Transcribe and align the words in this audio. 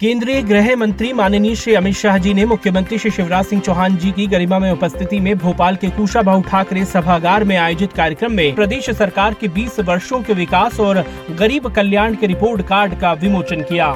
केंद्रीय 0.00 0.40
गृह 0.42 0.74
मंत्री 0.76 1.12
माननीय 1.12 1.54
श्री 1.54 1.74
अमित 1.74 1.94
शाह 1.94 2.16
जी 2.18 2.32
ने 2.34 2.44
मुख्यमंत्री 2.44 2.98
श्री 2.98 3.10
शिवराज 3.10 3.44
सिंह 3.44 3.60
चौहान 3.62 3.96
जी 3.96 4.10
की 4.12 4.26
गरिमा 4.26 4.58
में 4.58 4.70
उपस्थिति 4.72 5.20
में 5.20 5.36
भोपाल 5.38 5.76
के 5.76 5.90
कुशाभाऊ 5.90 6.42
ठाकरे 6.42 6.84
सभागार 6.84 7.44
में 7.44 7.56
आयोजित 7.56 7.92
कार्यक्रम 7.92 8.32
में 8.32 8.54
प्रदेश 8.54 8.90
सरकार 8.90 9.34
के 9.34 9.48
20 9.48 9.78
वर्षों 9.80 10.22
के 10.22 10.32
विकास 10.32 10.80
और 10.80 11.02
गरीब 11.38 11.68
कल्याण 11.68 12.14
के 12.14 12.26
रिपोर्ट 12.26 12.62
कार्ड 12.62 12.98
का 13.00 13.12
विमोचन 13.12 13.62
किया। 13.62 13.92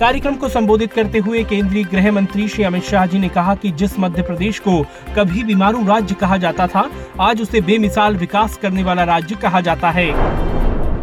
कार्यक्रम 0.00 0.34
को 0.34 0.48
संबोधित 0.48 0.92
करते 0.92 1.18
हुए 1.18 1.44
केंद्रीय 1.44 1.84
गृह 1.84 2.10
मंत्री 2.12 2.48
श्री 2.48 2.64
अमित 2.64 2.84
शाह 2.84 3.06
जी 3.06 3.18
ने 3.18 3.28
कहा 3.28 3.54
कि 3.54 3.70
जिस 3.72 3.98
मध्य 3.98 4.22
प्रदेश 4.22 4.58
को 4.58 4.82
कभी 5.16 5.44
बीमारू 5.44 5.86
राज्य 5.86 6.14
कहा 6.14 6.36
जाता 6.36 6.66
था, 6.66 6.90
आज 7.20 7.42
उसे 7.42 7.60
बेमिसाल 7.60 8.16
विकास 8.16 8.56
करने 8.56 8.82
वाला 8.82 9.04
राज्य 9.04 9.34
कहा 9.34 9.60
जाता 9.60 9.90
है। 9.90 10.10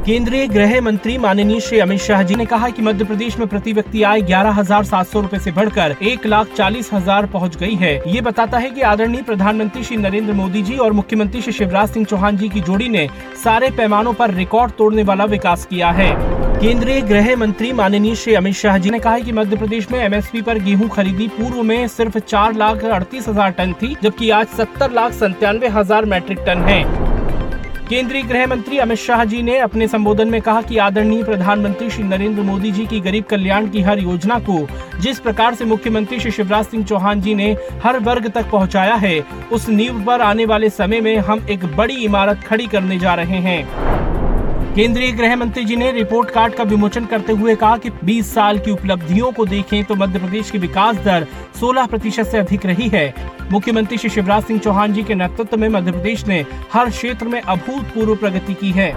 केंद्रीय 0.05 0.47
गृह 0.47 0.81
मंत्री 0.81 1.17
माननीय 1.17 1.59
श्री 1.59 1.79
अमित 1.79 1.99
शाह 1.99 2.23
जी 2.23 2.35
ने 2.35 2.45
कहा 2.45 2.69
कि 2.69 2.81
मध्य 2.81 3.05
प्रदेश 3.05 3.37
में 3.39 3.47
प्रति 3.47 3.73
व्यक्ति 3.73 4.01
आय 4.03 4.21
ग्यारह 4.21 4.51
हज़ार 4.51 4.83
सात 4.83 5.07
सौ 5.07 5.19
रूपए 5.21 5.37
ऐसी 5.37 5.51
बढ़कर 5.51 5.95
एक 6.01 6.25
लाख 6.25 6.47
चालीस 6.47 6.89
हज़ार 6.93 7.25
पहुँच 7.25 7.55
गई 7.57 7.75
है। 7.75 7.93
ये 8.07 8.21
बताता 8.21 8.57
है 8.57 8.69
कि 8.69 8.81
आदरणीय 8.81 9.21
प्रधानमंत्री 9.21 9.83
श्री 9.83 9.97
नरेंद्र 9.97 10.33
मोदी 10.33 10.61
जी 10.61 10.77
और 10.77 10.91
मुख्यमंत्री 10.91 11.41
श्री 11.41 11.53
शिवराज 11.53 11.89
सिंह 11.89 12.05
चौहान 12.05 12.37
जी 12.37 12.49
की 12.49 12.61
जोड़ी 12.61 12.89
ने 12.89 13.07
सारे 13.43 13.69
पैमानों 13.71 14.13
आरोप 14.15 14.35
रिकॉर्ड 14.37 14.71
तोड़ने 14.71 15.03
वाला 15.03 15.25
विकास 15.25 15.65
किया 15.65 15.91
है। 15.91 16.11
केंद्रीय 16.59 17.01
गृह 17.01 17.35
मंत्री 17.35 17.71
माननीय 17.73 18.15
श्री 18.15 18.33
अमित 18.33 18.53
शाह 18.53 18.77
जी 18.77 18.89
ने 18.89 18.99
कहा 18.99 19.19
कि 19.19 19.31
मध्य 19.31 19.57
प्रदेश 19.57 19.91
में 19.91 19.99
एमएसपी 19.99 20.41
पर 20.41 20.59
गेहूँ 20.59 20.89
खरीदी 20.89 21.27
पूर्व 21.27 21.63
में 21.63 21.87
सिर्फ़ 21.87 22.17
चार 22.17 22.53
लाख 22.53 22.83
अड़तीस 22.85 23.29
हज़ार 23.29 23.51
टन 23.51 23.73
थी, 23.73 23.95
जबकि 24.03 24.29
आज 24.29 24.47
सत्तर 24.47 24.91
लाख 24.91 25.13
संतानवे 25.13 25.67
हज़ार 25.67 26.05
मैट्रिक 26.05 26.39
टन 26.39 26.57
है। 26.59 27.02
केंद्रीय 27.89 28.21
गृह 28.23 28.45
मंत्री 28.47 28.77
अमित 28.77 28.97
शाह 28.97 29.23
जी 29.23 29.41
ने 29.43 29.57
अपने 29.57 29.87
संबोधन 29.87 30.27
में 30.27 30.41
कहा 30.41 30.61
कि 30.61 30.77
आदरणीय 30.77 31.23
प्रधानमंत्री 31.23 31.89
श्री 31.89 32.03
नरेंद्र 32.03 32.41
मोदी 32.41 32.71
जी 32.71 32.85
की 32.85 32.99
गरीब 32.99 33.23
कल्याण 33.23 33.67
की 33.69 33.81
हर 33.81 33.99
योजना 33.99 34.37
को 34.39 34.67
जिस 34.99 35.19
प्रकार 35.19 35.55
से 35.55 35.65
मुख्यमंत्री 35.65 36.19
श्री 36.19 36.31
शिवराज 36.31 36.65
सिंह 36.65 36.85
चौहान 36.85 37.21
जी 37.21 37.35
ने 37.35 37.51
हर 37.83 37.99
वर्ग 37.99 38.27
तक 38.27 38.49
पहुँचाया 38.51 38.95
है, 38.95 39.19
उस 39.51 39.69
नींव 39.69 40.03
पर 40.03 40.21
आने 40.21 40.45
वाले 40.45 40.69
समय 40.69 41.01
में 41.01 41.15
हम 41.17 41.45
एक 41.49 41.65
बड़ी 41.75 41.95
इमारत 41.95 42.43
खड़ी 42.47 42.67
करने 42.67 42.99
जा 42.99 43.13
रहे 43.13 43.39
हैं। 43.39 44.02
केंद्रीय 44.75 45.11
गृह 45.11 45.35
मंत्री 45.35 45.65
जी 45.65 45.75
ने 45.75 45.91
रिपोर्ट 45.91 46.29
कार्ड 46.29 46.53
का 46.53 46.63
विमोचन 46.63 47.05
करते 47.05 47.33
हुए 47.33 47.55
कहा 47.55 47.77
कि 47.77 47.89
20 47.89 48.23
साल 48.23 48.59
की 48.59 48.71
उपलब्धियों 48.71 49.31
को 49.31 49.45
देखें 49.45 49.83
तो 49.83 49.95
मध्य 49.95 50.19
प्रदेश 50.19 50.51
की 50.51 50.57
विकास 50.57 50.95
दर 50.95 51.27
16 51.61 51.87
प्रतिशत 51.87 52.19
ऐसी 52.19 52.37
अधिक 52.37 52.65
रही 52.65 52.87
है। 52.89 53.31
मुख्यमंत्री 53.51 53.97
श्री 53.97 54.09
शिवराज 54.09 54.43
सिंह 54.43 54.59
चौहान 54.59 54.93
जी 54.93 55.03
के 55.03 55.15
नेतृत्व 55.15 55.57
में 55.57 55.69
मध्य 55.69 55.91
प्रदेश 55.91 56.27
ने 56.27 56.45
हर 56.73 56.89
क्षेत्र 56.89 57.27
में 57.27 57.41
अभूतपूर्व 57.41 58.15
प्रगति 58.15 58.53
की 58.53 58.71
है। 58.71 58.93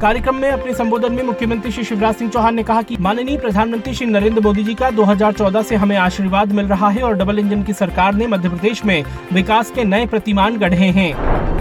कार्यक्रम 0.00 0.36
में 0.36 0.50
अपने 0.50 0.74
संबोधन 0.74 1.12
में 1.12 1.22
मुख्यमंत्री 1.22 1.72
श्री 1.72 1.84
शिवराज 1.84 2.14
सिंह 2.14 2.30
चौहान 2.30 2.54
ने 2.54 2.62
कहा 2.62 2.82
कि 2.82 2.96
माननीय 2.96 3.38
प्रधानमंत्री 3.38 3.94
श्री 3.94 4.06
नरेंद्र 4.06 4.40
मोदी 4.40 4.64
जी 4.64 4.74
का 4.74 4.90
2014 4.90 5.62
से 5.62 5.76
हमें 5.76 5.96
आशीर्वाद 5.96 6.52
मिल 6.52 6.66
रहा 6.66 6.88
है 6.88 7.02
और 7.02 7.14
डबल 7.14 7.38
इंजन 7.38 7.62
की 7.62 7.72
सरकार 7.72 8.14
ने 8.14 8.26
मध्य 8.26 8.48
प्रदेश 8.48 8.84
में 8.84 9.04
विकास 9.32 9.70
के 9.70 9.84
नए 9.84 10.06
प्रतिमान 10.06 10.56
गढ़े 10.56 10.76
हैं। 10.76 11.57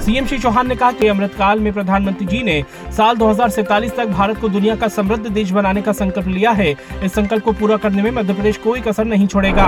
सीएम 0.00 0.26
श्री 0.26 0.38
चौहान 0.38 0.68
ने 0.68 0.74
कहा 0.76 0.92
कि 0.92 1.06
अमृतकाल 1.06 1.60
में 1.60 1.72
प्रधानमंत्री 1.72 2.26
जी 2.26 2.42
ने 2.42 2.62
साल 2.96 3.16
दो 3.16 3.32
तक 3.34 4.06
भारत 4.08 4.38
को 4.38 4.48
दुनिया 4.48 4.76
का 4.76 4.88
समृद्ध 4.88 5.26
देश 5.26 5.50
बनाने 5.50 5.82
का 5.82 5.92
संकल्प 5.92 6.28
लिया 6.28 6.50
है। 6.50 6.70
इस 7.04 7.12
संकल्प 7.12 7.44
को 7.44 7.52
पूरा 7.52 7.76
करने 7.76 8.02
में 8.02 8.10
मध्य 8.10 8.34
प्रदेश 8.34 8.56
कोई 8.56 8.80
कसर 8.80 9.04
नहीं 9.04 9.26
छोड़ेगा। 9.26 9.66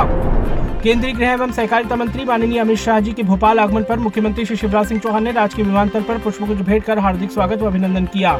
केंद्रीय 0.82 1.12
गृह 1.12 1.30
एवं 1.30 1.52
सहकारिता 1.52 1.96
मंत्री 1.96 2.24
माननीय 2.24 2.58
अमित 2.58 2.78
शाह 2.78 3.00
जी 3.00 3.12
के 3.12 3.22
भोपाल 3.22 3.58
आगमन 3.58 3.82
पर 3.82 3.98
मुख्यमंत्री 3.98 4.44
श्री 4.44 4.56
शिवराज 4.56 4.86
सिंह 4.86 5.00
चौहान 5.00 5.24
ने 5.24 5.32
राजकीय 5.32 5.64
विमानतल 5.64 6.02
पर 6.02 6.18
पुष्पगुच्छ 6.18 6.60
भेंट 6.60 6.84
कर 6.84 6.98
हार्दिक 6.98 7.30
स्वागत 7.30 7.62
व 7.62 7.66
अभिनंदन 7.66 8.04
किया। 8.04 8.38